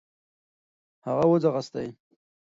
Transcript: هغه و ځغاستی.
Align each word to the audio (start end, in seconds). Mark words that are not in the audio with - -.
هغه 1.05 1.25
و 1.29 1.33
ځغاستی. 1.43 1.87